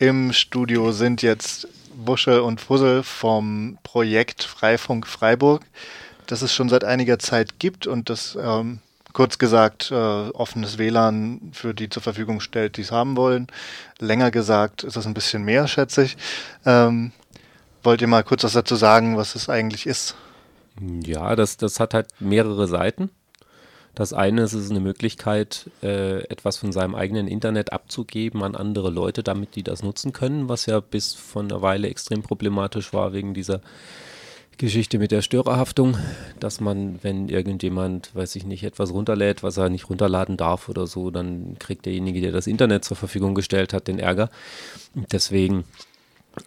Im 0.00 0.32
Studio 0.32 0.92
sind 0.92 1.22
jetzt 1.22 1.66
Busche 1.92 2.44
und 2.44 2.60
Fussel 2.60 3.02
vom 3.02 3.78
Projekt 3.82 4.44
Freifunk 4.44 5.08
Freiburg, 5.08 5.62
das 6.28 6.42
es 6.42 6.54
schon 6.54 6.68
seit 6.68 6.84
einiger 6.84 7.18
Zeit 7.18 7.58
gibt 7.58 7.88
und 7.88 8.08
das 8.08 8.38
ähm, 8.40 8.78
kurz 9.12 9.38
gesagt 9.38 9.90
äh, 9.90 9.94
offenes 9.94 10.78
WLAN 10.78 11.50
für 11.52 11.74
die 11.74 11.88
zur 11.88 12.00
Verfügung 12.00 12.38
stellt, 12.38 12.76
die 12.76 12.82
es 12.82 12.92
haben 12.92 13.16
wollen. 13.16 13.48
Länger 13.98 14.30
gesagt 14.30 14.84
ist 14.84 14.96
das 14.96 15.04
ein 15.06 15.14
bisschen 15.14 15.42
mehr, 15.44 15.66
schätze 15.66 16.04
ich. 16.04 16.16
Ähm, 16.64 17.10
wollt 17.82 18.00
ihr 18.00 18.06
mal 18.06 18.22
kurz 18.22 18.44
was 18.44 18.52
dazu 18.52 18.76
sagen, 18.76 19.16
was 19.16 19.34
es 19.34 19.48
eigentlich 19.48 19.84
ist? 19.84 20.14
Ja, 20.80 21.34
das, 21.34 21.56
das 21.56 21.80
hat 21.80 21.92
halt 21.92 22.06
mehrere 22.20 22.68
Seiten. 22.68 23.10
Das 23.98 24.12
eine 24.12 24.42
ist, 24.42 24.52
es 24.52 24.66
ist 24.66 24.70
eine 24.70 24.78
Möglichkeit, 24.78 25.72
äh, 25.82 26.22
etwas 26.28 26.56
von 26.56 26.70
seinem 26.70 26.94
eigenen 26.94 27.26
Internet 27.26 27.72
abzugeben 27.72 28.44
an 28.44 28.54
andere 28.54 28.90
Leute, 28.90 29.24
damit 29.24 29.56
die 29.56 29.64
das 29.64 29.82
nutzen 29.82 30.12
können, 30.12 30.48
was 30.48 30.66
ja 30.66 30.78
bis 30.78 31.14
vor 31.14 31.42
einer 31.42 31.62
Weile 31.62 31.88
extrem 31.88 32.22
problematisch 32.22 32.92
war 32.92 33.12
wegen 33.12 33.34
dieser 33.34 33.60
Geschichte 34.56 35.00
mit 35.00 35.10
der 35.10 35.20
Störerhaftung, 35.20 35.96
dass 36.38 36.60
man, 36.60 37.00
wenn 37.02 37.28
irgendjemand, 37.28 38.14
weiß 38.14 38.36
ich 38.36 38.46
nicht, 38.46 38.62
etwas 38.62 38.92
runterlädt, 38.92 39.42
was 39.42 39.56
er 39.56 39.68
nicht 39.68 39.90
runterladen 39.90 40.36
darf 40.36 40.68
oder 40.68 40.86
so, 40.86 41.10
dann 41.10 41.56
kriegt 41.58 41.84
derjenige, 41.84 42.20
der 42.20 42.30
das 42.30 42.46
Internet 42.46 42.84
zur 42.84 42.96
Verfügung 42.96 43.34
gestellt 43.34 43.72
hat, 43.72 43.88
den 43.88 43.98
Ärger. 43.98 44.30
Deswegen 45.10 45.64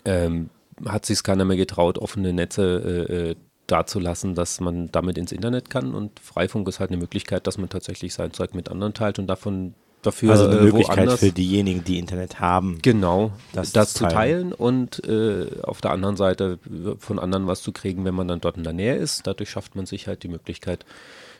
ähm, 0.05 0.51
hat 0.85 1.05
sich 1.05 1.21
keiner 1.21 1.43
mehr 1.43 1.57
getraut, 1.57 1.97
offene 1.97 2.31
Netze 2.31 3.07
äh, 3.09 3.31
äh 3.31 3.35
dazulassen, 3.71 4.35
dass 4.35 4.59
man 4.59 4.91
damit 4.91 5.17
ins 5.17 5.31
Internet 5.31 5.69
kann. 5.69 5.93
Und 5.93 6.19
Freifunk 6.19 6.67
ist 6.67 6.79
halt 6.79 6.91
eine 6.91 6.97
Möglichkeit, 6.97 7.47
dass 7.47 7.57
man 7.57 7.69
tatsächlich 7.69 8.13
sein 8.13 8.33
Zeug 8.33 8.53
mit 8.53 8.69
anderen 8.69 8.93
teilt 8.93 9.19
und 9.19 9.27
davon 9.27 9.73
dafür 10.01 10.31
also 10.31 10.47
eine 10.47 10.57
äh, 10.57 10.63
Möglichkeit 10.63 10.97
woanders, 10.97 11.19
für 11.19 11.31
diejenigen, 11.31 11.83
die 11.83 11.99
Internet 11.99 12.39
haben. 12.39 12.79
Genau, 12.81 13.31
das, 13.53 13.71
das 13.71 13.93
zu 13.93 14.07
teilen 14.07 14.53
und 14.53 15.03
äh, 15.07 15.47
auf 15.63 15.81
der 15.81 15.91
anderen 15.91 16.17
Seite 16.17 16.59
von 16.97 17.19
anderen 17.19 17.47
was 17.47 17.61
zu 17.61 17.71
kriegen, 17.71 18.03
wenn 18.05 18.15
man 18.15 18.27
dann 18.27 18.41
dort 18.41 18.57
in 18.57 18.63
der 18.63 18.73
Nähe 18.73 18.95
ist. 18.95 19.27
Dadurch 19.27 19.49
schafft 19.49 19.75
man 19.75 19.85
sich 19.85 20.07
halt 20.07 20.23
die 20.23 20.27
Möglichkeit, 20.27 20.85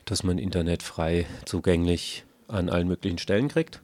dass 0.04 0.22
man 0.22 0.38
Internet 0.38 0.82
frei 0.82 1.26
zugänglich 1.44 2.24
an 2.48 2.68
allen 2.68 2.88
möglichen 2.88 3.18
Stellen 3.18 3.48
kriegt. 3.48 3.80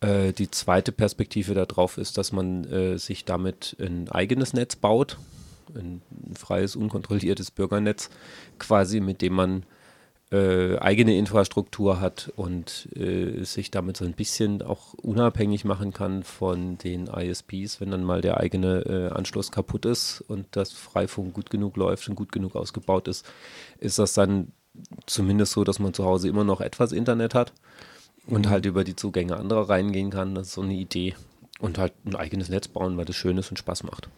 Äh, 0.00 0.32
die 0.32 0.50
zweite 0.50 0.92
Perspektive 0.92 1.54
darauf 1.54 1.98
ist, 1.98 2.18
dass 2.18 2.32
man 2.32 2.64
äh, 2.64 2.98
sich 2.98 3.24
damit 3.24 3.76
ein 3.80 4.08
eigenes 4.10 4.52
Netz 4.52 4.76
baut 4.76 5.16
ein 5.76 6.02
freies, 6.34 6.76
unkontrolliertes 6.76 7.50
Bürgernetz 7.50 8.10
quasi, 8.58 9.00
mit 9.00 9.22
dem 9.22 9.34
man 9.34 9.64
äh, 10.32 10.78
eigene 10.78 11.16
Infrastruktur 11.18 12.00
hat 12.00 12.32
und 12.36 12.88
äh, 12.96 13.44
sich 13.44 13.70
damit 13.70 13.98
so 13.98 14.06
ein 14.06 14.14
bisschen 14.14 14.62
auch 14.62 14.94
unabhängig 14.94 15.64
machen 15.64 15.92
kann 15.92 16.22
von 16.22 16.78
den 16.78 17.06
ISPs, 17.06 17.80
wenn 17.80 17.90
dann 17.90 18.02
mal 18.02 18.22
der 18.22 18.38
eigene 18.38 18.78
äh, 18.80 19.08
Anschluss 19.14 19.52
kaputt 19.52 19.84
ist 19.84 20.22
und 20.22 20.46
das 20.52 20.72
Freifunk 20.72 21.34
gut 21.34 21.50
genug 21.50 21.76
läuft 21.76 22.08
und 22.08 22.14
gut 22.14 22.32
genug 22.32 22.56
ausgebaut 22.56 23.08
ist, 23.08 23.26
ist 23.78 23.98
das 23.98 24.14
dann 24.14 24.52
zumindest 25.06 25.52
so, 25.52 25.64
dass 25.64 25.78
man 25.78 25.92
zu 25.92 26.04
Hause 26.04 26.28
immer 26.28 26.44
noch 26.44 26.62
etwas 26.62 26.92
Internet 26.92 27.34
hat 27.34 27.52
und 28.26 28.48
halt 28.48 28.66
über 28.66 28.84
die 28.84 28.96
Zugänge 28.96 29.36
anderer 29.36 29.68
reingehen 29.68 30.10
kann. 30.10 30.34
Das 30.34 30.48
ist 30.48 30.54
so 30.54 30.62
eine 30.62 30.74
Idee. 30.74 31.14
Und 31.60 31.78
halt 31.78 31.92
ein 32.04 32.16
eigenes 32.16 32.48
Netz 32.48 32.66
bauen, 32.66 32.96
weil 32.96 33.04
das 33.04 33.14
schön 33.14 33.38
ist 33.38 33.50
und 33.50 33.58
Spaß 33.58 33.84
macht. 33.84 34.08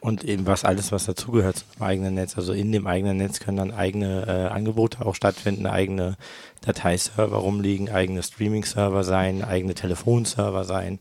Und 0.00 0.24
eben 0.24 0.46
was 0.46 0.64
alles, 0.64 0.92
was 0.92 1.04
dazugehört 1.04 1.58
zum 1.58 1.82
eigenen 1.82 2.14
Netz. 2.14 2.36
Also 2.36 2.54
in 2.54 2.72
dem 2.72 2.86
eigenen 2.86 3.18
Netz 3.18 3.38
können 3.38 3.58
dann 3.58 3.72
eigene 3.72 4.26
äh, 4.26 4.52
Angebote 4.52 5.04
auch 5.04 5.14
stattfinden, 5.14 5.66
eigene 5.66 6.16
Dateiserver 6.62 7.36
rumliegen, 7.36 7.90
eigene 7.90 8.22
Streaming-Server 8.22 9.04
sein, 9.04 9.44
eigene 9.44 9.74
Telefonserver 9.74 10.64
sein 10.64 11.00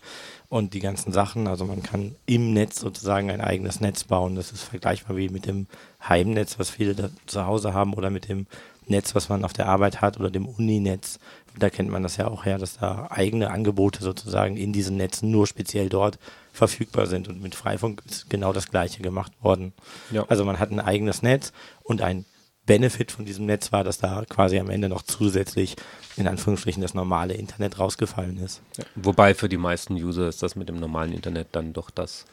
und 0.49 0.73
die 0.73 0.81
ganzen 0.81 1.13
Sachen. 1.13 1.47
Also 1.47 1.65
man 1.65 1.81
kann 1.81 2.15
im 2.25 2.53
Netz 2.53 2.79
sozusagen 2.79 3.31
ein 3.31 3.41
eigenes 3.41 3.79
Netz 3.79 4.03
bauen. 4.03 4.35
Das 4.35 4.51
ist 4.51 4.63
vergleichbar 4.63 5.15
wie 5.15 5.29
mit 5.29 5.45
dem 5.45 5.67
Heimnetz, 6.07 6.59
was 6.59 6.69
viele 6.69 7.11
zu 7.25 7.45
Hause 7.45 7.73
haben 7.73 7.93
oder 7.93 8.09
mit 8.09 8.27
dem 8.27 8.47
Netz, 8.87 9.15
was 9.15 9.29
man 9.29 9.45
auf 9.45 9.53
der 9.53 9.67
Arbeit 9.67 10.01
hat 10.01 10.19
oder 10.19 10.31
dem 10.31 10.47
Uninetz. 10.47 11.19
Da 11.59 11.69
kennt 11.69 11.89
man 11.89 12.03
das 12.03 12.17
ja 12.17 12.27
auch 12.27 12.45
her, 12.45 12.57
dass 12.57 12.77
da 12.77 13.07
eigene 13.09 13.51
Angebote 13.51 14.01
sozusagen 14.01 14.57
in 14.57 14.73
diesen 14.73 14.97
Netzen 14.97 15.29
nur 15.29 15.45
speziell 15.45 15.89
dort 15.89 16.17
verfügbar 16.53 17.05
sind. 17.07 17.27
Und 17.27 17.41
mit 17.41 17.55
Freifunk 17.55 18.01
ist 18.05 18.29
genau 18.29 18.53
das 18.53 18.69
Gleiche 18.69 19.01
gemacht 19.01 19.31
worden. 19.41 19.73
Ja. 20.11 20.25
Also 20.27 20.45
man 20.45 20.59
hat 20.59 20.71
ein 20.71 20.79
eigenes 20.79 21.21
Netz 21.21 21.51
und 21.83 22.01
ein 22.01 22.25
Benefit 22.65 23.11
von 23.11 23.25
diesem 23.25 23.47
Netz 23.47 23.71
war, 23.71 23.83
dass 23.83 23.97
da 23.97 24.25
quasi 24.29 24.59
am 24.59 24.69
Ende 24.69 24.89
noch 24.89 25.01
zusätzlich 25.01 25.75
in 26.17 26.27
Anführungsstrichen 26.27 26.83
das 26.83 26.93
normale 26.93 27.33
Internet 27.33 27.79
rausgefallen 27.79 28.37
ist. 28.37 28.61
Ja. 28.77 28.83
Wobei 28.95 29.33
für 29.33 29.49
die 29.49 29.57
meisten 29.57 29.95
User 29.95 30.29
ist 30.29 30.43
das 30.43 30.55
mit 30.55 30.69
dem 30.69 30.79
normalen 30.79 31.11
Internet 31.11 31.47
dann 31.53 31.73
doch 31.73 31.89
das, 31.89 32.25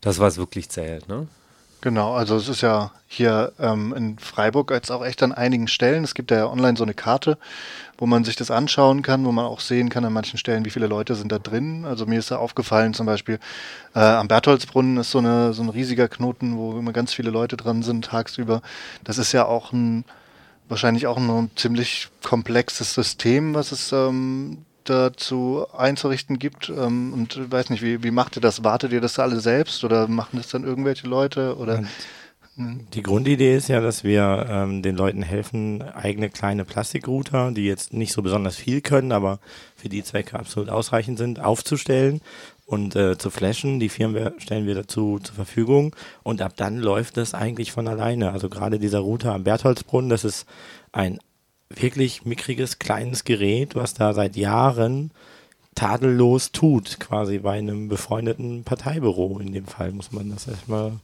das 0.00 0.20
was 0.20 0.38
wirklich 0.38 0.70
zählt, 0.70 1.08
ne? 1.08 1.28
Genau, 1.80 2.14
also 2.14 2.36
es 2.36 2.48
ist 2.48 2.60
ja 2.60 2.90
hier 3.06 3.52
ähm, 3.60 3.94
in 3.96 4.18
Freiburg 4.18 4.72
jetzt 4.72 4.90
auch 4.90 5.04
echt 5.04 5.22
an 5.22 5.30
einigen 5.30 5.68
Stellen. 5.68 6.02
Es 6.02 6.14
gibt 6.14 6.32
ja 6.32 6.46
online 6.46 6.76
so 6.76 6.82
eine 6.82 6.92
Karte, 6.94 7.38
wo 7.96 8.06
man 8.06 8.24
sich 8.24 8.34
das 8.34 8.50
anschauen 8.50 9.02
kann, 9.02 9.24
wo 9.24 9.30
man 9.30 9.44
auch 9.44 9.60
sehen 9.60 9.88
kann 9.88 10.04
an 10.04 10.12
manchen 10.12 10.38
Stellen, 10.38 10.64
wie 10.64 10.70
viele 10.70 10.88
Leute 10.88 11.14
sind 11.14 11.30
da 11.30 11.38
drin. 11.38 11.84
Also 11.84 12.04
mir 12.04 12.18
ist 12.18 12.32
da 12.32 12.38
aufgefallen, 12.38 12.94
zum 12.94 13.06
Beispiel 13.06 13.38
äh, 13.94 14.00
am 14.00 14.26
Bertholdsbrunnen 14.26 14.96
ist 14.96 15.12
so, 15.12 15.18
eine, 15.18 15.52
so 15.52 15.62
ein 15.62 15.68
riesiger 15.68 16.08
Knoten, 16.08 16.56
wo 16.56 16.76
immer 16.76 16.92
ganz 16.92 17.14
viele 17.14 17.30
Leute 17.30 17.56
dran 17.56 17.84
sind 17.84 18.06
tagsüber. 18.06 18.60
Das 19.04 19.18
ist 19.18 19.32
ja 19.32 19.46
auch 19.46 19.72
ein 19.72 20.04
wahrscheinlich 20.68 21.06
auch 21.06 21.16
ein 21.16 21.50
ziemlich 21.56 22.08
komplexes 22.22 22.92
System, 22.92 23.54
was 23.54 23.72
es 23.72 23.92
ähm, 23.92 24.64
dazu 24.88 25.66
einzurichten 25.76 26.38
gibt. 26.38 26.68
Ähm, 26.68 27.12
und 27.12 27.50
weiß 27.50 27.70
nicht, 27.70 27.82
wie, 27.82 28.02
wie 28.02 28.10
macht 28.10 28.36
ihr 28.36 28.42
das? 28.42 28.64
Wartet 28.64 28.92
ihr 28.92 29.00
das 29.00 29.18
alle 29.18 29.40
selbst 29.40 29.84
oder 29.84 30.08
machen 30.08 30.36
das 30.36 30.48
dann 30.48 30.64
irgendwelche 30.64 31.06
Leute? 31.06 31.56
Oder? 31.56 31.78
Hm. 31.78 31.88
Die 32.92 33.04
Grundidee 33.04 33.56
ist 33.56 33.68
ja, 33.68 33.80
dass 33.80 34.02
wir 34.02 34.46
ähm, 34.50 34.82
den 34.82 34.96
Leuten 34.96 35.22
helfen, 35.22 35.80
eigene 35.80 36.28
kleine 36.28 36.64
Plastikrouter, 36.64 37.52
die 37.52 37.64
jetzt 37.64 37.92
nicht 37.92 38.12
so 38.12 38.20
besonders 38.20 38.56
viel 38.56 38.80
können, 38.80 39.12
aber 39.12 39.38
für 39.76 39.88
die 39.88 40.02
Zwecke 40.02 40.36
absolut 40.36 40.68
ausreichend 40.68 41.18
sind, 41.18 41.38
aufzustellen 41.38 42.20
und 42.66 42.96
äh, 42.96 43.16
zu 43.16 43.30
flashen. 43.30 43.78
Die 43.78 43.88
Firmen 43.88 44.32
stellen 44.40 44.66
wir 44.66 44.74
dazu 44.74 45.20
zur 45.20 45.36
Verfügung 45.36 45.94
und 46.24 46.42
ab 46.42 46.54
dann 46.56 46.78
läuft 46.78 47.16
das 47.16 47.32
eigentlich 47.32 47.70
von 47.70 47.86
alleine. 47.86 48.32
Also 48.32 48.48
gerade 48.48 48.80
dieser 48.80 48.98
Router 48.98 49.34
am 49.34 49.44
Bertholdsbrunnen, 49.44 50.10
das 50.10 50.24
ist 50.24 50.44
ein 50.90 51.20
wirklich 51.70 52.24
mickriges, 52.24 52.78
kleines 52.78 53.24
Gerät, 53.24 53.74
was 53.74 53.94
da 53.94 54.14
seit 54.14 54.36
Jahren 54.36 55.10
tadellos 55.74 56.50
tut, 56.52 56.98
quasi 56.98 57.38
bei 57.38 57.58
einem 57.58 57.88
befreundeten 57.88 58.64
Parteibüro. 58.64 59.38
In 59.38 59.52
dem 59.52 59.66
Fall 59.66 59.92
muss 59.92 60.12
man 60.12 60.30
das 60.30 60.48
erstmal 60.48 60.98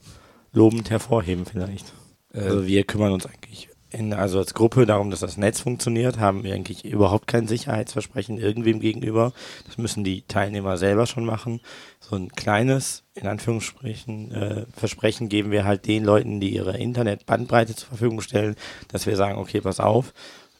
lobend 0.51 0.89
hervorheben 0.89 1.45
vielleicht. 1.45 1.93
Äh, 2.33 2.41
also 2.41 2.67
wir 2.67 2.83
kümmern 2.83 3.13
uns 3.13 3.25
eigentlich 3.25 3.69
in, 3.95 4.13
also 4.13 4.39
als 4.39 4.53
Gruppe 4.53 4.85
darum, 4.85 5.09
dass 5.09 5.21
das 5.21 5.37
Netz 5.37 5.61
funktioniert, 5.61 6.19
haben 6.19 6.43
wir 6.43 6.53
eigentlich 6.53 6.83
überhaupt 6.83 7.27
kein 7.27 7.47
Sicherheitsversprechen 7.47 8.37
irgendwem 8.37 8.81
gegenüber. 8.81 9.31
Das 9.67 9.77
müssen 9.77 10.03
die 10.03 10.23
Teilnehmer 10.23 10.77
selber 10.77 11.05
schon 11.05 11.23
machen. 11.25 11.61
So 12.01 12.15
ein 12.17 12.29
kleines, 12.29 13.03
in 13.13 13.27
Anführungsstrichen, 13.27 14.31
äh, 14.33 14.65
Versprechen 14.75 15.29
geben 15.29 15.51
wir 15.51 15.63
halt 15.63 15.87
den 15.87 16.03
Leuten, 16.03 16.41
die 16.41 16.53
ihre 16.53 16.77
Internetbandbreite 16.77 17.75
zur 17.75 17.87
Verfügung 17.89 18.19
stellen, 18.21 18.55
dass 18.89 19.05
wir 19.05 19.15
sagen, 19.15 19.37
okay, 19.37 19.61
pass 19.61 19.79
auf, 19.79 20.13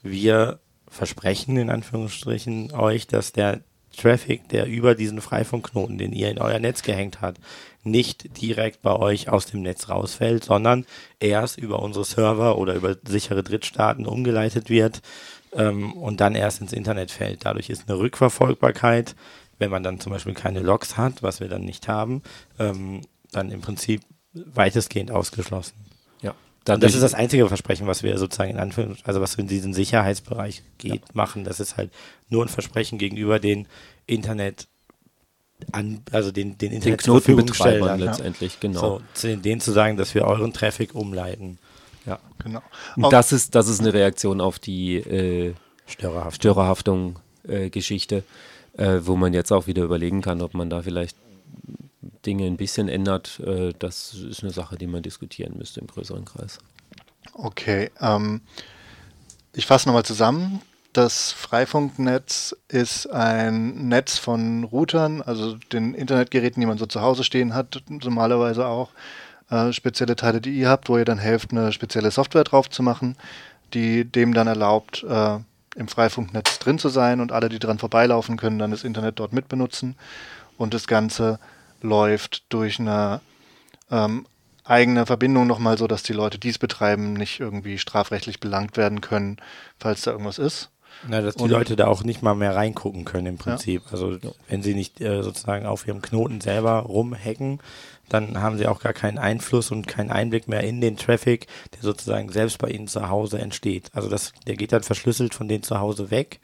wir 0.06 0.60
versprechen 0.88 1.58
in 1.58 1.70
Anführungsstrichen 1.70 2.72
euch, 2.72 3.08
dass 3.08 3.34
der 3.34 3.62
Traffic, 3.96 4.50
der 4.50 4.68
über 4.68 4.94
diesen 4.94 5.22
Freifunkknoten, 5.22 5.98
den 5.98 6.14
ihr 6.14 6.30
in 6.30 6.40
euer 6.40 6.60
Netz 6.60 6.84
gehängt 6.84 7.22
habt, 7.22 7.40
nicht 7.84 8.42
direkt 8.42 8.82
bei 8.82 8.94
euch 8.94 9.30
aus 9.30 9.46
dem 9.46 9.62
Netz 9.62 9.90
rausfällt, 9.90 10.44
sondern 10.44 10.86
erst 11.20 11.58
über 11.58 11.82
unsere 11.82 12.06
Server 12.06 12.58
oder 12.58 12.76
über 12.76 12.96
sichere 13.08 13.44
Drittstaaten 13.44 14.06
umgeleitet 14.06 14.70
wird 14.70 15.02
ähm, 15.54 15.94
und 15.94 16.20
dann 16.20 16.36
erst 16.36 16.62
ins 16.62 16.74
Internet 16.74 17.12
fällt. 17.12 17.46
Dadurch 17.46 17.70
ist 17.70 17.88
eine 17.88 17.98
Rückverfolgbarkeit, 17.98 19.16
wenn 19.60 19.72
man 19.72 19.84
dann 19.84 20.00
zum 20.00 20.12
Beispiel 20.12 20.34
keine 20.34 20.60
Logs 20.60 20.98
hat, 20.98 21.24
was 21.24 21.40
wir 21.40 21.48
dann 21.48 21.64
nicht 21.64 21.88
haben, 21.88 22.22
ähm, 22.60 23.02
dann 23.32 23.52
im 23.52 23.62
Prinzip 23.62 24.02
weitestgehend 24.34 25.12
ausgeschlossen. 25.12 25.76
Dann 26.66 26.80
das 26.80 26.96
ist 26.96 27.04
das 27.04 27.14
einzige 27.14 27.48
Versprechen, 27.48 27.86
was 27.86 28.02
wir 28.02 28.18
sozusagen 28.18 28.50
in 28.50 28.58
Anführungszeichen, 28.58 29.08
also 29.08 29.22
was 29.22 29.36
in 29.36 29.48
diesen 29.48 29.74
Sicherheitsbereich 29.74 30.64
geht, 30.80 30.94
ja. 30.94 31.12
machen. 31.14 31.44
Das 31.44 31.60
ist 31.60 31.78
halt 31.78 31.92
nur 32.30 32.44
ein 32.44 32.50
Versprechen 32.50 32.98
gegenüber 32.98 33.40
den 33.40 33.68
Internet 34.08 34.68
an, 35.72 36.02
also 36.12 36.32
den, 36.32 36.58
den 36.58 36.72
Internet 36.72 37.00
den 37.00 37.04
Knotenbetreibern 37.04 38.00
letztendlich, 38.00 38.54
ja. 38.54 38.60
genau. 38.62 38.80
So, 38.80 39.02
zu 39.14 39.38
denen 39.38 39.62
zu 39.62 39.72
sagen, 39.72 39.96
dass 39.96 40.16
wir 40.16 40.26
euren 40.26 40.54
Traffic 40.54 40.96
umleiten. 40.96 41.60
Ja, 42.06 42.20
genau. 42.44 42.62
Und 42.96 43.14
das 43.14 43.32
ist, 43.32 43.56
das 43.56 43.68
ist 43.68 43.80
eine 43.80 43.94
Reaktion 43.94 44.42
auf 44.42 44.58
die 44.58 44.96
äh, 44.96 45.54
Störerhaftung, 45.86 46.34
Störerhaftung 46.34 47.20
äh, 47.48 47.70
Geschichte, 47.70 48.24
äh, 48.78 49.00
wo 49.02 49.16
man 49.16 49.34
jetzt 49.34 49.52
auch 49.52 49.68
wieder 49.68 49.84
überlegen 49.84 50.22
kann, 50.22 50.42
ob 50.42 50.56
man 50.56 50.70
da 50.70 50.82
vielleicht 50.82 51.16
Dinge 52.26 52.46
ein 52.46 52.58
bisschen 52.58 52.90
ändert, 52.90 53.40
äh, 53.40 53.74
das 53.78 54.14
ist 54.14 54.44
eine 54.44 54.52
Sache, 54.52 54.78
die 54.78 54.88
man 54.88 55.04
diskutieren 55.04 55.58
müsste 55.58 55.80
im 55.80 55.88
größeren 55.88 56.26
Kreis. 56.26 56.60
Okay, 57.34 57.92
ähm, 58.00 58.42
ich 59.54 59.66
fasse 59.66 59.88
nochmal 59.88 60.06
zusammen. 60.06 60.62
Das 60.94 61.34
Freifunknetz 61.34 62.56
ist 62.70 63.08
ein 63.08 63.90
Netz 63.90 64.18
von 64.18 64.64
Routern, 64.64 65.22
also 65.22 65.56
den 65.74 65.94
Internetgeräten, 65.94 66.62
die 66.62 66.68
man 66.68 66.78
so 66.78 66.86
zu 66.86 67.02
Hause 67.02 67.26
stehen 67.26 67.54
hat, 67.54 67.84
normalerweise 67.90 68.66
auch. 68.66 68.92
Äh, 69.50 69.74
spezielle 69.74 70.16
Teile, 70.16 70.42
die 70.42 70.58
ihr 70.58 70.70
habt, 70.70 70.90
wo 70.90 70.98
ihr 70.98 71.06
dann 71.06 71.20
helft, 71.20 71.52
eine 71.52 71.72
spezielle 71.74 72.12
Software 72.12 72.46
drauf 72.46 72.70
zu 72.70 72.82
machen, 72.82 73.18
die 73.74 74.06
dem 74.06 74.34
dann 74.34 74.48
erlaubt, 74.48 75.04
äh, 75.04 75.40
im 75.76 75.88
Freifunknetz 75.88 76.60
drin 76.60 76.80
zu 76.80 76.90
sein 76.90 77.20
und 77.20 77.32
alle, 77.32 77.50
die 77.50 77.60
dran 77.60 77.78
vorbeilaufen, 77.78 78.38
können 78.38 78.60
dann 78.60 78.72
das 78.72 78.84
Internet 78.84 79.20
dort 79.20 79.34
mitbenutzen. 79.34 79.96
Und 80.58 80.74
das 80.74 80.88
Ganze 80.88 81.40
läuft 81.82 82.44
durch 82.50 82.80
eine 82.80 83.22
ähm, 83.92 84.26
eigene 84.64 85.06
Verbindung 85.06 85.48
nochmal 85.48 85.78
so, 85.78 85.88
dass 85.88 86.04
die 86.04 86.14
Leute, 86.14 86.40
die 86.40 86.50
es 86.50 86.58
betreiben, 86.58 87.14
nicht 87.14 87.40
irgendwie 87.40 87.78
strafrechtlich 87.78 88.40
belangt 88.40 88.78
werden 88.78 89.02
können, 89.02 89.38
falls 89.80 90.02
da 90.02 90.12
irgendwas 90.12 90.40
ist. 90.40 90.72
Na, 91.08 91.22
dass 91.22 91.36
die 91.36 91.44
und, 91.44 91.50
Leute 91.50 91.76
da 91.76 91.88
auch 91.88 92.04
nicht 92.04 92.22
mal 92.22 92.36
mehr 92.36 92.56
reingucken 92.56 93.06
können 93.06 93.28
im 93.28 93.38
Prinzip. 93.38 93.84
Ja. 93.86 93.92
Also 93.92 94.18
wenn 94.48 94.64
sie 94.64 94.74
nicht 94.74 95.02
äh, 95.02 95.22
sozusagen 95.24 95.66
auf 95.66 95.88
ihrem 95.88 96.02
Knoten 96.02 96.42
selber 96.42 96.80
rumhacken, 96.80 97.60
dann 98.10 98.42
haben 98.42 98.58
sie 98.58 98.68
auch 98.68 98.80
gar 98.80 98.94
keinen 98.94 99.18
Einfluss 99.18 99.72
und 99.72 99.88
keinen 99.88 100.12
Einblick 100.12 100.48
mehr 100.48 100.62
in 100.62 100.82
den 100.82 100.98
Traffic, 100.98 101.48
der 101.74 101.82
sozusagen 101.82 102.32
selbst 102.32 102.60
bei 102.60 102.70
ihnen 102.70 102.88
zu 102.88 103.10
Hause 103.10 103.40
entsteht. 103.40 103.90
Also 103.94 104.10
das, 104.10 104.32
der 104.48 104.56
geht 104.56 104.72
dann 104.72 104.84
verschlüsselt 104.84 105.34
von 105.34 105.48
denen 105.48 105.64
zu 105.64 105.80
Hause 105.80 106.12
weg. 106.12 106.40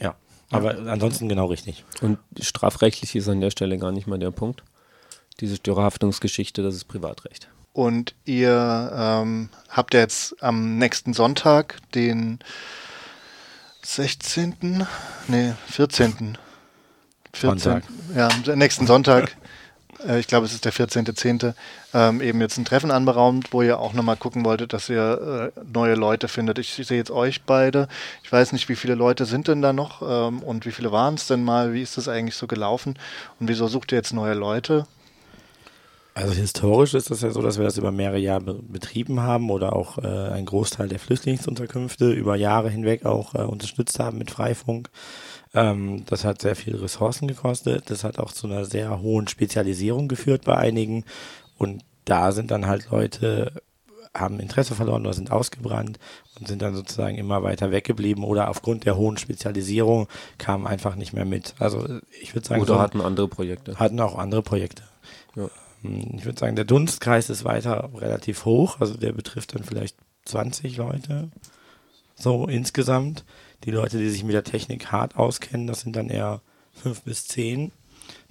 Ja, 0.00 0.16
aber 0.50 0.78
ja. 0.78 0.92
ansonsten 0.92 1.28
genau 1.28 1.46
richtig. 1.46 1.84
Und 2.00 2.18
strafrechtlich 2.40 3.14
ist 3.16 3.28
an 3.28 3.40
der 3.40 3.50
Stelle 3.50 3.78
gar 3.78 3.92
nicht 3.92 4.06
mal 4.06 4.18
der 4.18 4.30
Punkt. 4.30 4.62
Diese 5.40 5.56
Störerhaftungsgeschichte, 5.56 6.62
das 6.62 6.74
ist 6.74 6.84
Privatrecht. 6.84 7.48
Und 7.72 8.14
ihr 8.24 8.90
ähm, 8.94 9.50
habt 9.68 9.92
ja 9.92 10.00
jetzt 10.00 10.42
am 10.42 10.78
nächsten 10.78 11.12
Sonntag 11.12 11.78
den 11.94 12.38
16. 13.82 14.86
Nee, 15.28 15.52
14. 15.68 16.38
14. 17.34 17.58
Sonntag. 17.58 17.84
Ja, 18.14 18.28
am 18.28 18.58
nächsten 18.58 18.86
Sonntag 18.86 19.36
äh, 20.06 20.18
ich 20.18 20.26
glaube, 20.26 20.46
es 20.46 20.52
ist 20.52 20.64
der 20.64 20.72
14.10., 20.72 21.54
ähm, 21.94 22.20
eben 22.20 22.40
jetzt 22.40 22.58
ein 22.58 22.64
Treffen 22.64 22.90
anberaumt, 22.90 23.52
wo 23.52 23.62
ihr 23.62 23.78
auch 23.78 23.92
nochmal 23.92 24.16
gucken 24.16 24.44
wolltet, 24.44 24.72
dass 24.72 24.88
ihr 24.88 25.52
äh, 25.56 25.60
neue 25.72 25.94
Leute 25.94 26.28
findet. 26.28 26.58
Ich, 26.58 26.78
ich 26.78 26.86
sehe 26.86 26.98
jetzt 26.98 27.10
euch 27.10 27.42
beide. 27.42 27.88
Ich 28.22 28.30
weiß 28.30 28.52
nicht, 28.52 28.68
wie 28.68 28.76
viele 28.76 28.94
Leute 28.94 29.24
sind 29.24 29.48
denn 29.48 29.62
da 29.62 29.72
noch 29.72 30.02
ähm, 30.02 30.42
und 30.42 30.66
wie 30.66 30.72
viele 30.72 30.92
waren 30.92 31.14
es 31.14 31.26
denn 31.26 31.44
mal? 31.44 31.72
Wie 31.72 31.82
ist 31.82 31.96
das 31.96 32.08
eigentlich 32.08 32.36
so 32.36 32.46
gelaufen? 32.46 32.98
Und 33.40 33.48
wieso 33.48 33.66
sucht 33.68 33.92
ihr 33.92 33.98
jetzt 33.98 34.12
neue 34.12 34.34
Leute? 34.34 34.86
Also 36.16 36.32
historisch 36.32 36.94
ist 36.94 37.10
das 37.10 37.20
ja 37.20 37.30
so, 37.30 37.42
dass 37.42 37.58
wir 37.58 37.66
das 37.66 37.76
über 37.76 37.92
mehrere 37.92 38.16
Jahre 38.16 38.54
betrieben 38.54 39.20
haben 39.20 39.50
oder 39.50 39.76
auch 39.76 39.98
äh, 39.98 40.06
ein 40.06 40.46
Großteil 40.46 40.88
der 40.88 40.98
Flüchtlingsunterkünfte 40.98 42.10
über 42.10 42.36
Jahre 42.36 42.70
hinweg 42.70 43.04
auch 43.04 43.34
äh, 43.34 43.42
unterstützt 43.42 43.98
haben 43.98 44.16
mit 44.16 44.30
Freifunk. 44.30 44.88
Ähm, 45.52 46.04
das 46.06 46.24
hat 46.24 46.40
sehr 46.40 46.56
viel 46.56 46.74
Ressourcen 46.76 47.28
gekostet. 47.28 47.90
Das 47.90 48.02
hat 48.02 48.18
auch 48.18 48.32
zu 48.32 48.46
einer 48.46 48.64
sehr 48.64 49.02
hohen 49.02 49.28
Spezialisierung 49.28 50.08
geführt 50.08 50.46
bei 50.46 50.56
einigen. 50.56 51.04
Und 51.58 51.84
da 52.06 52.32
sind 52.32 52.50
dann 52.50 52.66
halt 52.66 52.90
Leute, 52.90 53.52
haben 54.14 54.40
Interesse 54.40 54.74
verloren 54.74 55.02
oder 55.02 55.12
sind 55.12 55.30
ausgebrannt 55.30 55.98
und 56.40 56.48
sind 56.48 56.62
dann 56.62 56.74
sozusagen 56.74 57.18
immer 57.18 57.42
weiter 57.42 57.72
weggeblieben 57.72 58.24
oder 58.24 58.48
aufgrund 58.48 58.86
der 58.86 58.96
hohen 58.96 59.18
Spezialisierung 59.18 60.08
kamen 60.38 60.66
einfach 60.66 60.96
nicht 60.96 61.12
mehr 61.12 61.26
mit. 61.26 61.54
Also 61.58 61.86
ich 62.22 62.34
würde 62.34 62.48
sagen. 62.48 62.62
Oder 62.62 62.76
so, 62.76 62.80
hatten 62.80 63.02
andere 63.02 63.28
Projekte. 63.28 63.78
Hatten 63.78 64.00
auch 64.00 64.16
andere 64.16 64.40
Projekte. 64.40 64.82
Ich 66.16 66.24
würde 66.24 66.38
sagen, 66.38 66.56
der 66.56 66.64
Dunstkreis 66.64 67.30
ist 67.30 67.44
weiter 67.44 67.90
relativ 67.94 68.44
hoch. 68.44 68.80
Also 68.80 68.96
der 68.96 69.12
betrifft 69.12 69.54
dann 69.54 69.64
vielleicht 69.64 69.96
20 70.24 70.76
Leute. 70.76 71.30
So 72.14 72.46
insgesamt. 72.46 73.24
Die 73.64 73.70
Leute, 73.70 73.98
die 73.98 74.08
sich 74.08 74.24
mit 74.24 74.34
der 74.34 74.44
Technik 74.44 74.92
hart 74.92 75.16
auskennen, 75.16 75.66
das 75.66 75.80
sind 75.80 75.96
dann 75.96 76.08
eher 76.08 76.40
fünf 76.72 77.02
bis 77.02 77.26
zehn, 77.26 77.72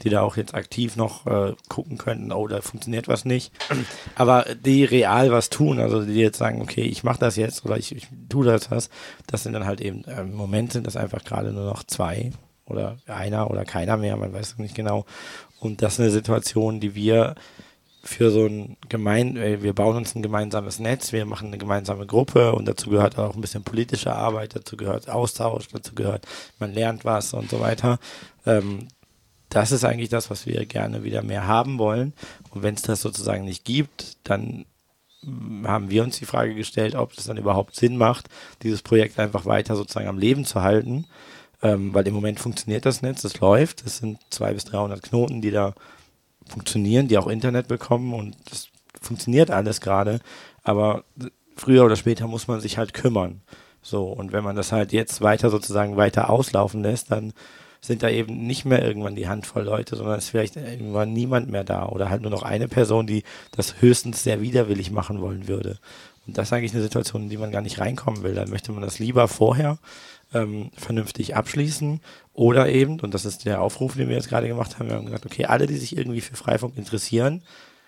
die 0.04 0.10
da 0.10 0.22
auch 0.22 0.38
jetzt 0.38 0.54
aktiv 0.54 0.96
noch 0.96 1.26
äh, 1.26 1.56
gucken 1.68 1.98
könnten, 1.98 2.32
oh, 2.32 2.48
da 2.48 2.62
funktioniert 2.62 3.08
was 3.08 3.26
nicht. 3.26 3.52
Aber 4.16 4.46
die 4.64 4.84
real 4.84 5.32
was 5.32 5.50
tun, 5.50 5.80
also 5.80 6.06
die 6.06 6.14
jetzt 6.14 6.38
sagen, 6.38 6.62
okay, 6.62 6.84
ich 6.84 7.04
mache 7.04 7.20
das 7.20 7.36
jetzt 7.36 7.66
oder 7.66 7.78
ich, 7.78 7.96
ich 7.96 8.08
tue 8.30 8.46
das 8.46 8.72
was, 8.72 8.90
das 9.28 9.44
sind 9.44 9.54
dann 9.54 9.66
halt 9.66 9.82
eben, 9.82 10.04
äh, 10.06 10.22
im 10.22 10.36
Moment 10.36 10.72
sind 10.72 10.88
das 10.88 10.96
einfach 10.96 11.24
gerade 11.24 11.52
nur 11.52 11.66
noch 11.66 11.84
zwei 11.84 12.32
oder 12.66 12.98
einer 13.08 13.50
oder 13.50 13.66
keiner 13.66 13.98
mehr, 13.98 14.18
man 14.18 14.34
weiß 14.34 14.58
nicht 14.58 14.76
genau. 14.76 15.06
Und 15.60 15.82
das 15.82 15.94
ist 15.94 16.00
eine 16.02 16.12
Situation, 16.12 16.80
die 16.80 16.96
wir 16.96 17.36
für 18.04 18.30
so 18.30 18.46
ein 18.46 18.78
gemein, 18.88 19.36
äh, 19.36 19.64
wir 19.64 19.74
bauen 19.74 19.98
uns 19.98 20.14
ein 20.16 20.22
gemeinsames 20.22 20.80
Netz, 20.80 21.12
wir 21.12 21.26
machen 21.26 21.48
eine 21.48 21.58
gemeinsame 21.58 22.06
Gruppe 22.06 22.54
und 22.54 22.68
dazu 22.68 22.92
gehört 22.92 23.18
auch 23.18 23.36
ein 23.36 23.42
bisschen 23.42 23.64
politische 23.64 24.14
Arbeit, 24.14 24.56
dazu 24.56 24.78
gehört 24.78 25.10
Austausch, 25.10 25.68
dazu 25.70 25.96
gehört, 25.96 26.28
man 26.60 26.72
lernt 26.72 27.04
was 27.04 27.34
und 27.34 27.50
so 27.50 27.60
weiter. 27.60 27.98
Ähm, 28.46 28.90
das 29.50 29.72
ist 29.72 29.86
eigentlich 29.86 30.10
das, 30.10 30.30
was 30.30 30.46
wir 30.46 30.66
gerne 30.66 31.04
wieder 31.04 31.24
mehr 31.24 31.48
haben 31.48 31.80
wollen. 31.80 32.14
Und 32.52 32.62
wenn 32.62 32.76
es 32.76 32.84
das 32.84 33.02
sozusagen 33.02 33.46
nicht 33.46 33.66
gibt, 33.66 34.18
dann 34.24 34.66
haben 35.64 35.90
wir 35.90 36.04
uns 36.04 36.20
die 36.20 36.26
Frage 36.26 36.54
gestellt, 36.54 36.94
ob 36.94 37.14
es 37.18 37.26
dann 37.26 37.38
überhaupt 37.38 37.76
Sinn 37.76 37.98
macht, 37.98 38.30
dieses 38.62 38.82
Projekt 38.82 39.18
einfach 39.18 39.46
weiter 39.46 39.76
sozusagen 39.76 40.08
am 40.08 40.20
Leben 40.20 40.46
zu 40.46 40.62
halten. 40.62 41.06
Ähm, 41.62 41.94
weil 41.94 42.08
im 42.08 42.14
Moment 42.14 42.40
funktioniert 42.40 42.86
das 42.86 43.02
Netz, 43.02 43.24
es 43.24 43.40
läuft, 43.40 43.86
es 43.86 43.98
sind 43.98 44.20
zwei 44.30 44.54
bis 44.54 44.66
300 44.66 45.02
Knoten, 45.02 45.42
die 45.42 45.52
da 45.52 45.74
funktionieren, 46.48 47.08
die 47.08 47.18
auch 47.18 47.28
Internet 47.28 47.68
bekommen 47.68 48.14
und 48.14 48.36
das 48.50 48.70
funktioniert 49.02 49.52
alles 49.52 49.82
gerade. 49.82 50.20
Aber 50.64 51.04
früher 51.56 51.86
oder 51.86 51.96
später 51.96 52.28
muss 52.28 52.48
man 52.48 52.60
sich 52.60 52.78
halt 52.78 52.94
kümmern. 52.94 53.42
So, 53.82 54.06
und 54.06 54.32
wenn 54.32 54.44
man 54.44 54.56
das 54.56 54.72
halt 54.72 54.94
jetzt 54.94 55.22
weiter 55.22 55.50
sozusagen 55.50 55.96
weiter 55.96 56.30
auslaufen 56.30 56.82
lässt, 56.82 57.12
dann 57.12 57.34
sind 57.82 58.02
da 58.02 58.10
eben 58.10 58.48
nicht 58.48 58.66
mehr 58.66 58.84
irgendwann 58.84 59.16
die 59.16 59.28
Handvoll 59.28 59.64
Leute, 59.64 59.96
sondern 59.96 60.18
es 60.18 60.26
ist 60.26 60.30
vielleicht 60.32 60.56
irgendwann 60.56 61.14
niemand 61.14 61.52
mehr 61.52 61.64
da 61.64 61.86
oder 61.88 62.10
halt 62.10 62.24
nur 62.24 62.32
noch 62.32 62.42
eine 62.42 62.68
Person, 62.68 63.06
die 63.06 63.24
das 63.52 63.82
höchstens 63.82 64.24
sehr 64.24 64.42
widerwillig 64.42 64.90
machen 64.90 65.22
wollen 65.22 65.48
würde. 65.48 65.78
Und 66.26 66.38
das 66.38 66.48
ist 66.48 66.54
eigentlich 66.54 66.74
eine 66.74 66.82
Situation, 66.82 67.24
in 67.24 67.30
die 67.30 67.38
man 67.38 67.52
gar 67.52 67.62
nicht 67.62 67.80
reinkommen 67.80 68.24
will. 68.24 68.34
Dann 68.34 68.50
möchte 68.50 68.72
man 68.72 68.82
das 68.82 68.98
lieber 68.98 69.28
vorher 69.28 69.78
ähm, 70.34 70.72
vernünftig 70.76 71.36
abschließen 71.36 72.02
oder 72.34 72.70
eben, 72.70 73.00
und 73.00 73.14
das 73.14 73.26
ist 73.26 73.46
der 73.46 73.62
Aufruf, 73.62 73.96
den 73.96 74.10
wir 74.10 74.16
jetzt 74.16 74.30
gerade 74.30 74.48
gemacht 74.48 74.78
haben, 74.78 74.90
wir 74.90 74.96
haben 74.96 75.06
gesagt, 75.06 75.26
okay, 75.26 75.46
alle, 75.46 75.68
die 75.68 75.78
sich 75.78 75.98
irgendwie 75.98 76.22
für 76.22 76.36
Freifunk 76.36 76.78
interessieren, 76.78 77.44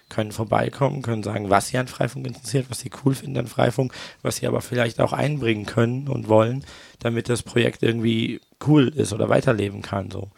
können 0.10 0.31
vorbeikommen, 0.31 1.01
können 1.01 1.24
sagen, 1.24 1.50
was 1.50 1.68
sie 1.68 1.78
an 1.78 1.88
Freifunk 1.88 2.25
interessiert, 2.25 2.68
was 2.69 2.80
sie 2.80 2.92
cool 3.04 3.13
finden 3.13 3.38
an 3.38 3.48
Freifunk, 3.48 3.94
was 4.22 4.38
sie 4.38 4.48
aber 4.48 4.62
vielleicht 4.62 5.01
auch 5.01 5.12
einbringen 5.12 5.66
können 5.66 6.07
und 6.07 6.30
wollen, 6.30 6.63
damit 7.00 7.30
das 7.30 7.44
Projekt 7.44 7.84
irgendwie 7.84 8.40
cool 8.66 8.88
ist 8.88 9.12
oder 9.12 9.28
weiterleben 9.30 9.81
kann. 9.81 10.10
So. 10.10 10.30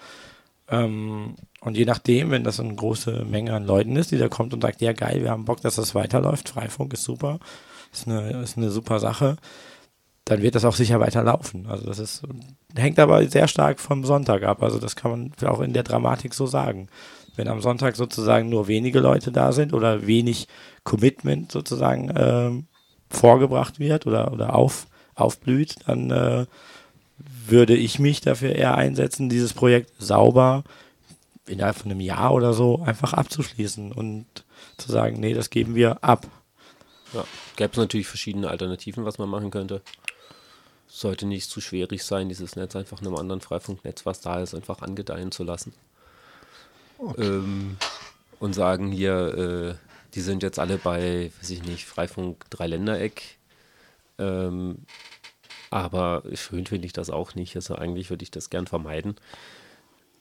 Ähm, 0.70 1.36
und 1.62 1.78
je 1.78 1.86
nachdem, 1.86 2.32
wenn 2.32 2.44
das 2.44 2.60
eine 2.60 2.74
große 2.74 3.26
Menge 3.26 3.54
an 3.54 3.66
Leuten 3.66 3.96
ist, 3.96 4.12
die 4.12 4.18
da 4.18 4.28
kommt 4.28 4.54
und 4.54 4.62
sagt, 4.62 4.82
ja 4.82 4.94
geil, 4.94 5.22
wir 5.22 5.32
haben 5.32 5.46
Bock, 5.46 5.62
dass 5.62 5.76
das 5.76 5.94
weiterläuft, 5.94 6.50
Freifunk 6.50 6.94
ist 6.94 7.04
super, 7.04 7.40
ist 7.94 8.08
eine, 8.08 8.42
ist 8.42 8.58
eine 8.58 8.72
super 8.72 9.00
Sache, 9.00 9.38
dann 10.30 10.44
wird 10.44 10.54
das 10.54 10.64
auch 10.64 10.76
sicher 10.76 11.00
weiterlaufen. 11.00 11.66
Also 11.68 11.88
das 11.88 11.98
ist, 11.98 12.22
hängt 12.76 13.00
aber 13.00 13.28
sehr 13.28 13.48
stark 13.48 13.80
vom 13.80 14.06
Sonntag 14.06 14.44
ab. 14.44 14.62
Also 14.62 14.78
das 14.78 14.96
kann 14.96 15.12
man 15.12 15.50
auch 15.50 15.60
in 15.60 15.74
der 15.74 15.82
Dramatik 15.82 16.36
so 16.36 16.46
sagen. 16.46 16.88
Wenn 17.36 17.48
am 17.48 17.62
Sonntag 17.62 17.96
sozusagen 17.96 18.48
nur 18.48 18.68
wenige 18.68 19.00
Leute 19.00 19.32
da 19.32 19.52
sind 19.52 19.74
oder 19.74 20.06
wenig 20.06 20.48
Commitment 20.84 21.52
sozusagen 21.52 22.10
äh, 22.12 22.52
vorgebracht 23.10 23.80
wird 23.80 24.06
oder, 24.06 24.32
oder 24.32 24.54
auf, 24.54 24.86
aufblüht, 25.16 25.78
dann 25.88 26.12
äh, 26.12 26.46
würde 27.48 27.76
ich 27.76 27.98
mich 27.98 28.22
dafür 28.22 28.54
eher 28.54 28.76
einsetzen, 28.76 29.30
dieses 29.30 29.54
Projekt 29.54 29.92
sauber 29.98 30.64
innerhalb 31.48 31.76
von 31.76 31.90
einem 31.90 32.02
Jahr 32.02 32.34
oder 32.36 32.54
so 32.54 32.84
einfach 32.84 33.14
abzuschließen 33.14 33.92
und 33.92 34.28
zu 34.78 34.92
sagen, 34.92 35.20
nee, 35.20 35.34
das 35.34 35.50
geben 35.50 35.74
wir 35.74 36.04
ab. 36.04 36.28
Ja, 37.14 37.24
gäbe 37.56 37.72
es 37.72 37.78
natürlich 37.78 38.06
verschiedene 38.06 38.50
Alternativen, 38.50 39.06
was 39.06 39.18
man 39.18 39.28
machen 39.28 39.50
könnte 39.50 39.82
sollte 40.90 41.26
nicht 41.28 41.50
zu 41.50 41.62
schwierig 41.62 42.04
sein, 42.04 42.28
dieses 42.28 42.56
Netz 42.56 42.76
einfach 42.76 43.00
einem 43.00 43.16
anderen 43.16 43.42
Freifunknetz, 43.42 44.06
was 44.06 44.22
da 44.22 44.42
ist, 44.42 44.56
einfach 44.56 44.82
angedeihen 44.82 45.32
zu 45.32 45.44
lassen. 45.44 45.74
Okay. 46.98 47.26
Ähm, 47.26 47.78
und 48.40 48.54
sagen 48.54 48.92
hier, 48.92 49.78
äh, 49.80 49.88
die 50.16 50.22
sind 50.22 50.44
jetzt 50.44 50.60
alle 50.60 50.78
bei, 50.78 51.32
weiß 51.40 51.52
ich 51.52 51.64
nicht, 51.64 51.86
Freifunk 51.86 52.50
Dreiländereck. 52.50 53.38
Ähm, 54.18 54.80
aber 55.70 56.24
schön 56.34 56.66
finde 56.66 56.88
ich 56.88 56.94
das 56.94 57.12
auch 57.12 57.36
nicht. 57.36 57.56
Also 57.56 57.76
eigentlich 57.76 58.10
würde 58.10 58.24
ich 58.24 58.32
das 58.32 58.50
gern 58.50 58.66
vermeiden. 58.66 59.16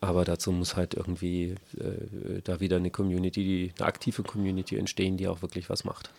Aber 0.01 0.25
dazu 0.25 0.53
muss 0.53 0.77
halt 0.77 0.95
irgendwie 0.95 1.55
äh, 1.79 2.43
da 2.45 2.61
wieder 2.61 2.77
eine 2.77 2.91
Community, 2.91 3.73
eine 3.77 3.87
aktive 3.87 4.23
Community 4.23 4.77
entstehen, 4.77 5.17
die 5.17 5.27
auch 5.27 5.43
wirklich 5.43 5.71
was 5.71 5.85
macht. 5.85 6.11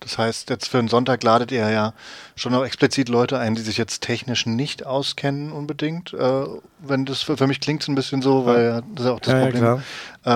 Das 0.00 0.18
heißt, 0.18 0.50
jetzt 0.50 0.68
für 0.68 0.78
einen 0.78 0.88
Sonntag 0.88 1.22
ladet 1.22 1.50
ihr 1.50 1.68
ja 1.70 1.94
schon 2.36 2.54
auch 2.54 2.64
explizit 2.64 3.08
Leute 3.08 3.38
ein, 3.38 3.54
die 3.54 3.62
sich 3.62 3.78
jetzt 3.78 4.02
technisch 4.02 4.44
nicht 4.44 4.84
auskennen 4.84 5.50
unbedingt. 5.50 6.12
Äh, 6.12 6.44
wenn 6.80 7.06
das 7.06 7.22
für, 7.22 7.36
für 7.36 7.46
mich 7.46 7.60
klingt 7.60 7.82
es 7.82 7.88
ein 7.88 7.94
bisschen 7.94 8.20
so, 8.20 8.44
weil 8.44 8.82
das 8.94 9.04
ist 9.04 9.06
ja 9.06 9.12
auch 9.12 9.20
das 9.20 9.32
ja, 9.32 9.44
Problem. 9.44 9.62
Ja, 9.64 9.82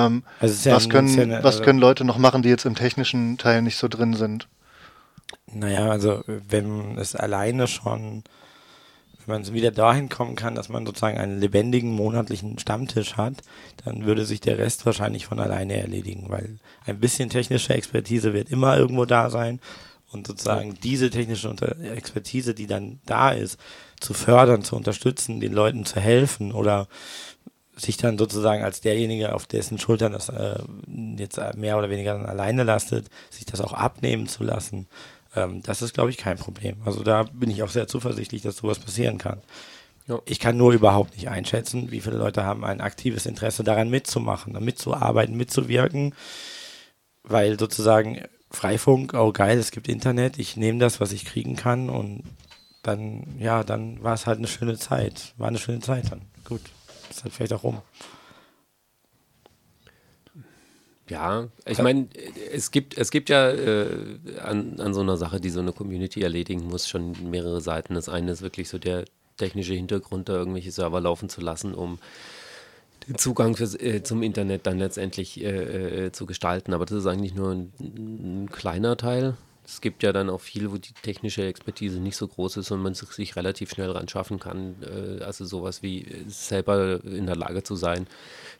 ähm, 0.07 0.23
also 0.41 0.71
was, 0.71 0.88
können, 0.88 1.09
ja 1.09 1.23
eine, 1.23 1.38
was 1.38 1.57
also 1.57 1.65
können 1.65 1.79
Leute 1.79 2.05
noch 2.05 2.17
machen, 2.17 2.43
die 2.43 2.49
jetzt 2.49 2.65
im 2.65 2.75
technischen 2.77 3.37
Teil 3.37 3.61
nicht 3.61 3.77
so 3.77 3.88
drin 3.88 4.15
sind? 4.15 4.49
Naja, 5.53 5.91
also 5.91 6.23
wenn 6.27 6.97
es 6.97 7.15
alleine 7.15 7.67
schon 7.67 8.25
man 9.28 9.52
wieder 9.52 9.70
dahin 9.70 10.08
kommen 10.08 10.37
kann, 10.37 10.54
dass 10.54 10.68
man 10.68 10.85
sozusagen 10.87 11.18
einen 11.18 11.40
lebendigen 11.40 11.92
monatlichen 11.92 12.58
Stammtisch 12.58 13.16
hat, 13.16 13.35
dann 13.85 14.06
würde 14.06 14.25
sich 14.25 14.40
der 14.40 14.58
Rest 14.58 14.87
wahrscheinlich 14.87 15.26
von 15.26 15.38
alleine 15.38 15.76
erledigen, 15.76 16.26
weil 16.28 16.58
ein 16.85 17.00
bisschen 17.00 17.30
technische 17.30 17.75
Expertise 17.75 18.32
wird 18.32 18.50
immer 18.50 18.76
irgendwo 18.76 19.04
da 19.04 19.30
sein 19.30 19.61
und 20.11 20.26
sozusagen 20.26 20.75
diese 20.82 21.11
technische 21.11 21.54
Expertise, 21.94 22.54
die 22.54 22.66
dann 22.66 23.00
da 23.04 23.30
ist, 23.30 23.58
zu 24.00 24.14
fördern, 24.14 24.62
zu 24.62 24.76
unterstützen, 24.76 25.40
den 25.40 25.52
Leuten 25.52 25.85
zu 25.85 26.00
helfen 26.00 26.52
oder 26.52 26.88
sich 27.76 27.97
dann 27.97 28.18
sozusagen 28.18 28.64
als 28.64 28.80
derjenige, 28.80 29.35
auf 29.35 29.47
dessen 29.47 29.78
Schultern 29.78 30.12
das 30.12 30.28
äh, 30.30 30.58
jetzt 31.16 31.38
mehr 31.54 31.78
oder 31.78 31.90
weniger 31.90 32.14
dann 32.14 32.26
alleine 32.26 32.64
lastet, 32.64 33.08
sich 33.30 33.44
das 33.44 33.61
auch 33.61 33.73
abnehmen 33.73 34.26
zu 34.26 34.42
lassen, 34.42 34.88
ähm, 35.35 35.62
das 35.62 35.82
ist, 35.82 35.94
glaube 35.94 36.11
ich, 36.11 36.16
kein 36.16 36.38
Problem. 36.38 36.76
Also 36.85 37.02
da 37.02 37.25
bin 37.25 37.50
ich 37.50 37.62
auch 37.62 37.70
sehr 37.70 37.87
zuversichtlich, 37.87 38.42
dass 38.42 38.58
sowas 38.58 38.78
passieren 38.78 39.18
kann. 39.18 39.40
Ja. 40.06 40.20
Ich 40.25 40.40
kann 40.40 40.56
nur 40.56 40.73
überhaupt 40.73 41.14
nicht 41.14 41.28
einschätzen, 41.28 41.90
wie 41.90 42.00
viele 42.00 42.16
Leute 42.16 42.44
haben 42.44 42.64
ein 42.64 42.80
aktives 42.80 43.26
Interesse 43.26 43.62
daran 43.62 43.90
mitzumachen, 43.90 44.52
mitzuarbeiten, 44.64 45.37
mitzuwirken, 45.37 46.14
weil 47.23 47.58
sozusagen 47.58 48.23
Freifunk, 48.50 49.12
oh 49.12 49.32
geil, 49.32 49.58
es 49.58 49.70
gibt 49.70 49.88
Internet, 49.88 50.38
ich 50.38 50.56
nehme 50.56 50.78
das, 50.78 51.00
was 51.00 51.12
ich 51.12 51.26
kriegen 51.26 51.56
kann 51.56 51.90
und 51.90 52.23
dann, 52.82 53.37
ja, 53.38 53.64
dann 53.64 54.02
war 54.02 54.14
es 54.14 54.26
halt 54.26 54.38
eine 54.38 54.47
schöne 54.47 54.78
Zeit. 54.78 55.35
War 55.37 55.49
eine 55.49 55.58
schöne 55.58 55.80
Zeit 55.80 56.11
dann. 56.11 56.23
Gut, 56.44 56.62
ist 57.11 57.25
halt 57.25 57.35
vielleicht 57.35 57.52
auch 57.52 57.64
rum. 57.64 57.82
Ja, 61.09 61.49
ich 61.65 61.79
meine, 61.79 62.09
es 62.53 62.71
gibt, 62.71 62.99
es 62.99 63.11
gibt 63.11 63.29
ja 63.31 63.50
äh, 63.50 63.87
an, 64.43 64.79
an 64.79 64.93
so 64.93 65.00
einer 65.00 65.17
Sache, 65.17 65.41
die 65.41 65.50
so 65.50 65.61
eine 65.61 65.73
Community 65.73 66.23
erledigen 66.23 66.67
muss, 66.69 66.88
schon 66.88 67.31
mehrere 67.31 67.61
Seiten. 67.61 67.95
Das 67.95 68.09
eine 68.09 68.33
ist 68.33 68.43
wirklich 68.43 68.69
so 68.69 68.79
der 68.79 69.05
technische 69.38 69.75
Hintergrund, 69.75 70.29
da 70.29 70.35
irgendwelche 70.35 70.71
Server 70.71 71.00
laufen 71.00 71.29
zu 71.29 71.41
lassen, 71.41 71.75
um 71.75 71.99
den 73.09 73.17
Zugang 73.17 73.57
für, 73.57 73.65
äh, 73.81 74.03
zum 74.03 74.23
Internet 74.23 74.67
dann 74.67 74.79
letztendlich 74.79 75.43
äh, 75.43 76.07
äh, 76.07 76.12
zu 76.12 76.27
gestalten. 76.27 76.75
Aber 76.75 76.85
das 76.85 76.99
ist 76.99 77.07
eigentlich 77.07 77.35
nur 77.35 77.53
ein, 77.53 77.73
ein, 77.81 78.50
kleiner 78.50 78.97
Teil. 78.97 79.35
Es 79.69 79.83
gibt 79.83 80.03
ja 80.03 80.15
dann 80.15 80.31
auch 80.31 80.41
viel, 80.41 80.73
wo 80.73 80.79
die 80.79 80.95
technische 81.03 81.45
Expertise 81.45 82.01
nicht 82.01 82.17
so 82.17 82.27
groß 82.27 82.57
ist 82.57 82.71
und 82.71 82.81
man 82.81 82.95
sich 82.95 83.37
relativ 83.37 83.71
schnell 83.71 83.91
ran 83.91 84.09
schaffen 84.09 84.41
kann. 84.41 84.77
Äh, 84.83 85.23
also 85.23 85.45
sowas 85.45 85.83
wie 85.83 86.07
selber 86.27 87.05
in 87.05 87.27
der 87.27 87.37
Lage 87.37 87.63
zu 87.63 87.77
sein, 87.77 88.07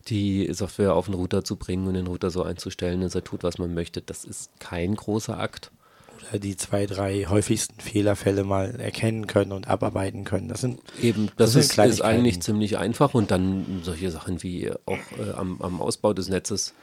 die 0.09 0.53
Software 0.53 0.93
auf 0.93 1.07
den 1.07 1.15
Router 1.15 1.45
zu 1.45 1.57
bringen 1.57 1.87
und 1.87 1.95
den 1.95 2.07
Router 2.07 2.31
so 2.31 2.43
einzustellen, 2.43 3.01
dass 3.01 3.15
er 3.15 3.25
tut, 3.25 3.43
was 3.43 3.57
man 3.57 3.73
möchte. 3.73 4.03
Das 4.03 4.27
ist 4.27 4.51
kein 4.61 4.95
großer 4.95 5.41
Akt. 5.41 5.71
Oder 6.19 6.39
die 6.41 6.59
zwei, 6.59 6.85
drei 6.85 7.25
häufigsten 7.25 7.81
Fehlerfälle 7.81 8.45
mal 8.45 8.79
erkennen 8.79 9.27
können 9.27 9.53
und 9.53 9.67
abarbeiten 9.67 10.25
können. 10.25 10.49
Das 10.49 10.61
sind 10.61 10.81
eben, 11.01 11.31
das, 11.39 11.55
das 11.55 11.65
ist, 11.65 11.79
ist, 11.79 12.03
eigentlich 12.03 12.43
ziemlich 12.43 12.77
einfach 12.77 13.15
und 13.15 13.31
dann 13.31 13.81
solche 13.83 14.11
Sachen 14.11 14.43
wie 14.43 14.71
auch 14.85 14.99
äh, 15.19 15.31
am, 15.35 15.63
am 15.63 15.81
Ausbau 15.81 16.13
des 16.13 16.29
Netzes 16.29 16.75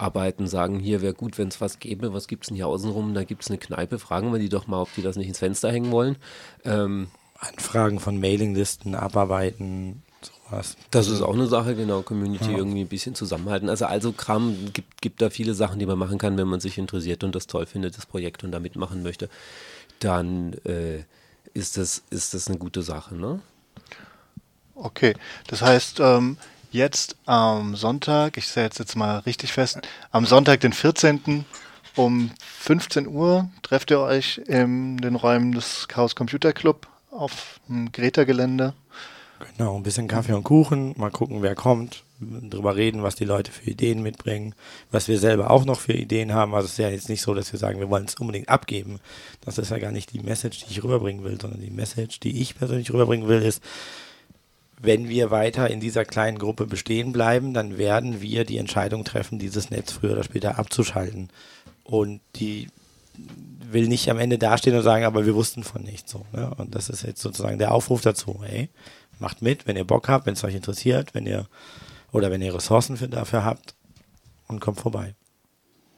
arbeiten, 0.00 0.46
sagen, 0.46 0.78
hier 0.78 1.02
wäre 1.02 1.14
gut, 1.14 1.38
wenn 1.38 1.48
es 1.48 1.60
was 1.60 1.78
gäbe, 1.78 2.12
was 2.12 2.28
gibt 2.28 2.44
es 2.44 2.48
denn 2.48 2.56
hier 2.56 2.66
außenrum? 2.66 3.14
Da 3.14 3.24
gibt 3.24 3.42
es 3.42 3.48
eine 3.48 3.58
Kneipe, 3.58 3.98
fragen 3.98 4.32
wir 4.32 4.38
die 4.38 4.48
doch 4.48 4.66
mal, 4.66 4.80
ob 4.82 4.94
die 4.94 5.02
das 5.02 5.16
nicht 5.16 5.28
ins 5.28 5.38
Fenster 5.38 5.70
hängen 5.70 5.90
wollen. 5.90 6.16
Ähm, 6.64 7.08
Anfragen 7.38 8.00
von 8.00 8.20
Mailinglisten 8.20 8.94
abarbeiten, 8.94 10.02
was. 10.50 10.76
Das 10.90 11.08
ist 11.08 11.22
auch 11.22 11.34
eine 11.34 11.46
Sache, 11.46 11.74
genau, 11.74 12.02
Community 12.02 12.50
ja. 12.50 12.58
irgendwie 12.58 12.82
ein 12.82 12.88
bisschen 12.88 13.14
zusammenhalten. 13.14 13.68
Also 13.68 13.86
also 13.86 14.12
Kram 14.12 14.72
gibt, 14.72 15.00
gibt 15.00 15.22
da 15.22 15.30
viele 15.30 15.54
Sachen, 15.54 15.78
die 15.78 15.86
man 15.86 15.98
machen 15.98 16.18
kann, 16.18 16.36
wenn 16.36 16.48
man 16.48 16.60
sich 16.60 16.76
interessiert 16.78 17.24
und 17.24 17.34
das 17.34 17.46
toll 17.46 17.66
findet, 17.66 17.96
das 17.96 18.06
Projekt 18.06 18.44
und 18.44 18.52
da 18.52 18.60
mitmachen 18.60 19.02
möchte. 19.02 19.28
Dann 20.00 20.54
äh, 20.64 21.04
ist, 21.54 21.76
das, 21.76 22.02
ist 22.10 22.34
das 22.34 22.48
eine 22.48 22.58
gute 22.58 22.82
Sache, 22.82 23.14
ne? 23.14 23.40
Okay, 24.74 25.14
das 25.46 25.62
heißt, 25.62 26.00
ähm, 26.00 26.38
jetzt 26.70 27.16
am 27.26 27.76
Sonntag, 27.76 28.36
ich 28.36 28.48
setze 28.48 28.82
jetzt 28.82 28.96
mal 28.96 29.18
richtig 29.18 29.52
fest, 29.52 29.80
am 30.10 30.26
Sonntag, 30.26 30.60
den 30.60 30.72
14. 30.72 31.44
um 31.96 32.30
15 32.58 33.06
Uhr 33.06 33.48
trefft 33.62 33.90
ihr 33.90 34.00
euch 34.00 34.38
in 34.46 34.98
den 34.98 35.16
Räumen 35.16 35.52
des 35.52 35.88
Chaos 35.88 36.14
Computer 36.14 36.52
Club 36.52 36.86
auf 37.10 37.60
dem 37.68 37.90
Greta-Gelände. 37.92 38.74
Genau, 39.56 39.76
ein 39.76 39.82
bisschen 39.82 40.06
Kaffee 40.06 40.34
und 40.34 40.44
Kuchen, 40.44 40.94
mal 40.98 41.10
gucken, 41.10 41.42
wer 41.42 41.54
kommt, 41.54 42.04
drüber 42.20 42.76
reden, 42.76 43.02
was 43.02 43.14
die 43.14 43.24
Leute 43.24 43.50
für 43.50 43.70
Ideen 43.70 44.02
mitbringen, 44.02 44.54
was 44.90 45.08
wir 45.08 45.18
selber 45.18 45.50
auch 45.50 45.64
noch 45.64 45.80
für 45.80 45.94
Ideen 45.94 46.34
haben. 46.34 46.54
Also 46.54 46.66
es 46.66 46.72
ist 46.72 46.78
ja 46.78 46.90
jetzt 46.90 47.08
nicht 47.08 47.22
so, 47.22 47.34
dass 47.34 47.50
wir 47.50 47.58
sagen, 47.58 47.80
wir 47.80 47.88
wollen 47.88 48.04
es 48.04 48.16
unbedingt 48.16 48.50
abgeben. 48.50 49.00
Das 49.40 49.56
ist 49.56 49.70
ja 49.70 49.78
gar 49.78 49.92
nicht 49.92 50.12
die 50.12 50.20
Message, 50.20 50.64
die 50.64 50.72
ich 50.72 50.84
rüberbringen 50.84 51.24
will, 51.24 51.40
sondern 51.40 51.62
die 51.62 51.70
Message, 51.70 52.20
die 52.20 52.42
ich 52.42 52.54
persönlich 52.56 52.92
rüberbringen 52.92 53.28
will, 53.28 53.40
ist, 53.40 53.62
wenn 54.82 55.08
wir 55.08 55.30
weiter 55.30 55.70
in 55.70 55.80
dieser 55.80 56.04
kleinen 56.04 56.38
Gruppe 56.38 56.66
bestehen 56.66 57.12
bleiben, 57.12 57.52
dann 57.52 57.76
werden 57.76 58.20
wir 58.20 58.44
die 58.44 58.56
Entscheidung 58.56 59.04
treffen, 59.04 59.38
dieses 59.38 59.70
Netz 59.70 59.92
früher 59.92 60.12
oder 60.12 60.24
später 60.24 60.58
abzuschalten. 60.58 61.28
Und 61.84 62.20
die 62.36 62.68
will 63.70 63.88
nicht 63.88 64.10
am 64.10 64.18
Ende 64.18 64.38
dastehen 64.38 64.76
und 64.76 64.82
sagen, 64.82 65.04
aber 65.04 65.26
wir 65.26 65.34
wussten 65.34 65.64
von 65.64 65.82
nichts 65.82 66.10
so. 66.10 66.24
Ne? 66.32 66.50
Und 66.56 66.74
das 66.74 66.88
ist 66.88 67.02
jetzt 67.02 67.20
sozusagen 67.20 67.58
der 67.58 67.72
Aufruf 67.72 68.00
dazu. 68.00 68.42
Ey, 68.48 68.70
macht 69.18 69.42
mit, 69.42 69.66
wenn 69.66 69.76
ihr 69.76 69.84
Bock 69.84 70.08
habt, 70.08 70.26
wenn 70.26 70.34
es 70.34 70.44
euch 70.44 70.54
interessiert, 70.54 71.14
wenn 71.14 71.26
ihr 71.26 71.46
oder 72.10 72.30
wenn 72.30 72.42
ihr 72.42 72.54
Ressourcen 72.54 72.96
für, 72.96 73.08
dafür 73.08 73.44
habt 73.44 73.74
und 74.48 74.60
kommt 74.60 74.80
vorbei. 74.80 75.14